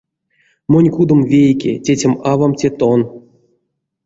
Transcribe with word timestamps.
Монь 0.71 0.89
кудом 0.95 1.21
вейке, 1.31 1.71
тетям-авам— 1.85 2.51
те 2.59 2.67
тон. 2.79 3.01